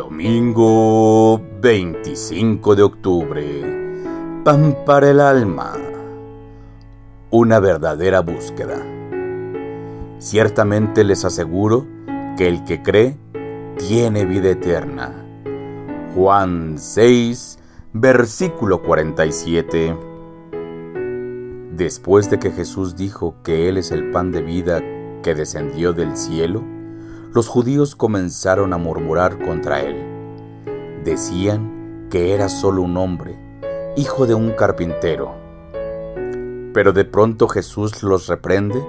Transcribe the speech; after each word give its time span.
Domingo 0.00 1.38
25 1.60 2.74
de 2.74 2.82
octubre. 2.82 4.42
Pan 4.42 4.74
para 4.86 5.10
el 5.10 5.20
alma. 5.20 5.74
Una 7.30 7.60
verdadera 7.60 8.20
búsqueda. 8.20 8.82
Ciertamente 10.16 11.04
les 11.04 11.26
aseguro 11.26 11.86
que 12.38 12.48
el 12.48 12.64
que 12.64 12.82
cree 12.82 13.18
tiene 13.76 14.24
vida 14.24 14.48
eterna. 14.48 15.12
Juan 16.14 16.78
6, 16.78 17.58
versículo 17.92 18.82
47. 18.82 19.98
Después 21.76 22.30
de 22.30 22.38
que 22.38 22.50
Jesús 22.52 22.96
dijo 22.96 23.34
que 23.44 23.68
Él 23.68 23.76
es 23.76 23.90
el 23.90 24.10
pan 24.10 24.32
de 24.32 24.40
vida 24.40 24.80
que 25.22 25.34
descendió 25.34 25.92
del 25.92 26.16
cielo, 26.16 26.64
los 27.32 27.46
judíos 27.46 27.94
comenzaron 27.94 28.72
a 28.72 28.78
murmurar 28.78 29.38
contra 29.38 29.80
él. 29.80 29.96
Decían 31.04 32.08
que 32.10 32.34
era 32.34 32.48
solo 32.48 32.82
un 32.82 32.96
hombre, 32.96 33.38
hijo 33.96 34.26
de 34.26 34.34
un 34.34 34.50
carpintero. 34.50 35.34
Pero 36.74 36.92
de 36.92 37.04
pronto 37.04 37.46
Jesús 37.48 38.02
los 38.02 38.26
reprende 38.26 38.84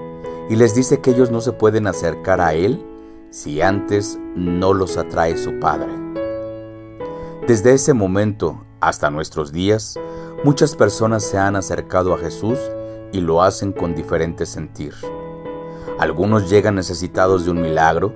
y 0.50 0.56
les 0.56 0.74
dice 0.74 1.00
que 1.00 1.12
ellos 1.12 1.30
no 1.30 1.40
se 1.40 1.52
pueden 1.52 1.86
acercar 1.86 2.40
a 2.40 2.54
Él 2.54 2.84
si 3.30 3.62
antes 3.62 4.18
no 4.34 4.74
los 4.74 4.96
atrae 4.96 5.36
su 5.36 5.58
Padre. 5.58 5.92
Desde 7.46 7.72
ese 7.72 7.94
momento 7.94 8.64
hasta 8.80 9.10
nuestros 9.10 9.52
días, 9.52 9.98
muchas 10.44 10.74
personas 10.74 11.22
se 11.22 11.38
han 11.38 11.54
acercado 11.56 12.12
a 12.12 12.18
Jesús 12.18 12.58
y 13.12 13.20
lo 13.20 13.42
hacen 13.42 13.72
con 13.72 13.94
diferente 13.94 14.46
sentir. 14.46 14.94
Algunos 15.98 16.50
llegan 16.50 16.74
necesitados 16.74 17.44
de 17.44 17.52
un 17.52 17.62
milagro, 17.62 18.12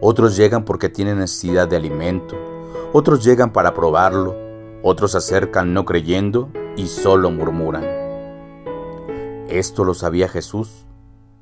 otros 0.00 0.36
llegan 0.36 0.64
porque 0.64 0.88
tienen 0.88 1.18
necesidad 1.18 1.68
de 1.68 1.76
alimento, 1.76 2.36
otros 2.92 3.22
llegan 3.22 3.52
para 3.52 3.74
probarlo, 3.74 4.34
otros 4.82 5.12
se 5.12 5.18
acercan 5.18 5.74
no 5.74 5.84
creyendo 5.84 6.48
y 6.76 6.86
solo 6.86 7.30
murmuran. 7.30 7.84
Esto 9.48 9.84
lo 9.84 9.94
sabía 9.94 10.28
Jesús. 10.28 10.86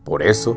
Por 0.02 0.22
eso, 0.22 0.56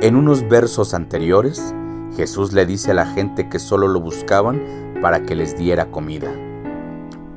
en 0.00 0.14
unos 0.14 0.48
versos 0.48 0.94
anteriores, 0.94 1.74
Jesús 2.16 2.52
le 2.52 2.66
dice 2.66 2.92
a 2.92 2.94
la 2.94 3.06
gente 3.06 3.48
que 3.48 3.58
solo 3.58 3.88
lo 3.88 4.00
buscaban 4.00 4.62
para 5.00 5.22
que 5.22 5.34
les 5.34 5.56
diera 5.56 5.90
comida. 5.90 6.30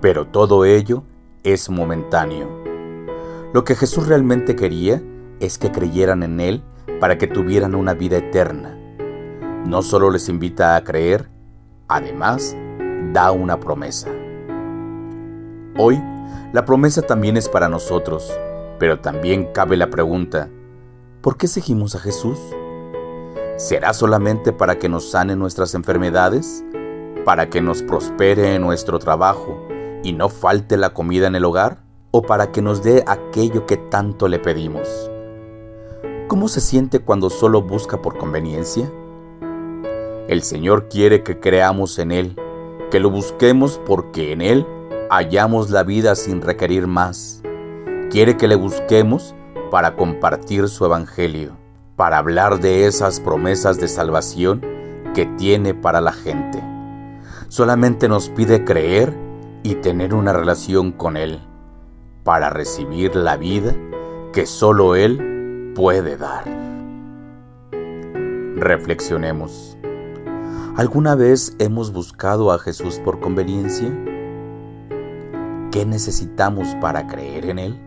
Pero 0.01 0.27
todo 0.27 0.65
ello 0.65 1.03
es 1.43 1.69
momentáneo. 1.69 2.47
Lo 3.53 3.63
que 3.63 3.75
Jesús 3.75 4.07
realmente 4.07 4.55
quería 4.55 5.01
es 5.39 5.57
que 5.57 5.71
creyeran 5.71 6.21
en 6.23 6.39
Él 6.41 6.63
para 6.99 7.17
que 7.17 7.27
tuvieran 7.27 7.73
una 7.73 7.93
vida 7.93 8.17
eterna 8.17 8.77
no 9.65 9.81
solo 9.81 10.11
les 10.11 10.29
invita 10.29 10.75
a 10.75 10.83
creer, 10.83 11.27
además 11.87 12.55
da 13.13 13.31
una 13.31 13.59
promesa. 13.59 14.09
Hoy, 15.77 16.01
la 16.53 16.63
promesa 16.65 17.01
también 17.01 17.35
es 17.35 17.49
para 17.49 17.67
nosotros, 17.67 18.31
pero 18.79 18.99
también 18.99 19.51
cabe 19.53 19.75
la 19.75 19.89
pregunta, 19.89 20.49
¿por 21.21 21.37
qué 21.37 21.47
seguimos 21.47 21.95
a 21.95 21.99
Jesús? 21.99 22.39
¿Será 23.57 23.93
solamente 23.93 24.53
para 24.53 24.77
que 24.77 24.87
nos 24.87 25.09
sane 25.09 25.35
nuestras 25.35 25.73
enfermedades? 25.73 26.63
¿Para 27.25 27.49
que 27.49 27.61
nos 27.61 27.81
prospere 27.81 28.53
en 28.53 28.61
nuestro 28.61 28.99
trabajo 28.99 29.67
y 30.03 30.13
no 30.13 30.29
falte 30.29 30.77
la 30.77 30.93
comida 30.93 31.25
en 31.25 31.35
el 31.35 31.45
hogar? 31.45 31.79
¿O 32.11 32.21
para 32.21 32.51
que 32.51 32.61
nos 32.61 32.83
dé 32.83 33.03
aquello 33.07 33.65
que 33.65 33.77
tanto 33.77 34.27
le 34.27 34.37
pedimos? 34.37 35.09
¿Cómo 36.27 36.47
se 36.47 36.61
siente 36.61 36.99
cuando 36.99 37.29
solo 37.29 37.61
busca 37.63 38.01
por 38.01 38.17
conveniencia? 38.17 38.91
El 40.27 40.41
Señor 40.41 40.89
quiere 40.89 41.21
que 41.21 41.39
creamos 41.39 41.99
en 41.99 42.11
Él, 42.11 42.35
que 42.89 42.99
lo 42.99 43.11
busquemos 43.11 43.79
porque 43.85 44.31
en 44.31 44.41
Él 44.41 44.65
hallamos 45.11 45.69
la 45.69 45.83
vida 45.83 46.15
sin 46.15 46.41
requerir 46.41 46.87
más. 46.87 47.43
Quiere 48.09 48.35
que 48.35 48.47
le 48.47 48.55
busquemos 48.55 49.35
para 49.69 49.95
compartir 49.95 50.67
su 50.67 50.83
Evangelio, 50.83 51.57
para 51.95 52.17
hablar 52.17 52.59
de 52.59 52.87
esas 52.87 53.19
promesas 53.19 53.79
de 53.79 53.87
salvación 53.87 54.61
que 55.13 55.27
tiene 55.37 55.75
para 55.75 56.01
la 56.01 56.11
gente. 56.11 56.59
Solamente 57.47 58.07
nos 58.07 58.29
pide 58.29 58.63
creer 58.63 59.13
y 59.61 59.75
tener 59.75 60.15
una 60.15 60.33
relación 60.33 60.91
con 60.91 61.17
Él, 61.17 61.39
para 62.23 62.49
recibir 62.49 63.15
la 63.15 63.37
vida 63.37 63.75
que 64.33 64.47
solo 64.47 64.95
Él 64.95 65.71
puede 65.75 66.17
dar. 66.17 66.45
Reflexionemos. 68.55 69.74
¿Alguna 70.77 71.15
vez 71.15 71.55
hemos 71.59 71.93
buscado 71.93 72.51
a 72.51 72.59
Jesús 72.59 72.99
por 72.99 73.21
conveniencia? 73.21 73.87
¿Qué 75.71 75.85
necesitamos 75.85 76.67
para 76.81 77.07
creer 77.07 77.45
en 77.45 77.59
Él? 77.59 77.81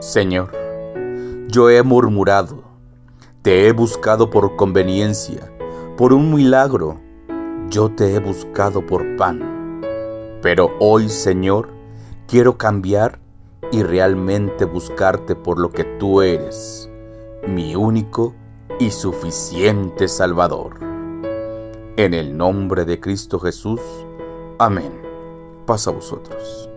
Señor, 0.00 0.50
yo 1.46 1.70
he 1.70 1.84
murmurado, 1.84 2.64
te 3.42 3.68
he 3.68 3.72
buscado 3.72 4.28
por 4.28 4.56
conveniencia, 4.56 5.52
por 5.96 6.12
un 6.12 6.34
milagro, 6.34 7.00
yo 7.68 7.92
te 7.92 8.12
he 8.12 8.18
buscado 8.18 8.84
por 8.84 9.14
pan. 9.14 9.80
Pero 10.42 10.72
hoy, 10.80 11.08
Señor, 11.08 11.68
quiero 12.26 12.58
cambiar 12.58 13.20
y 13.70 13.84
realmente 13.84 14.64
buscarte 14.64 15.36
por 15.36 15.60
lo 15.60 15.70
que 15.70 15.84
tú 15.84 16.22
eres, 16.22 16.90
mi 17.46 17.76
único 17.76 18.34
y 18.80 18.90
suficiente 18.90 20.08
Salvador. 20.08 20.89
En 22.00 22.14
el 22.14 22.34
nombre 22.34 22.86
de 22.86 22.98
Cristo 22.98 23.38
Jesús. 23.38 23.78
Amén. 24.58 24.90
Pasa 25.66 25.90
a 25.90 25.92
vosotros. 25.92 26.69